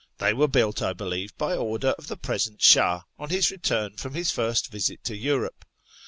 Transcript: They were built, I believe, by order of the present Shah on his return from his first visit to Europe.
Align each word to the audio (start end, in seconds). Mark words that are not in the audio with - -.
They 0.17 0.33
were 0.33 0.47
built, 0.47 0.81
I 0.81 0.93
believe, 0.93 1.37
by 1.37 1.55
order 1.55 1.89
of 1.89 2.07
the 2.07 2.17
present 2.17 2.59
Shah 2.59 3.03
on 3.19 3.29
his 3.29 3.51
return 3.51 3.97
from 3.97 4.15
his 4.15 4.31
first 4.31 4.71
visit 4.71 5.03
to 5.03 5.15
Europe. 5.15 5.63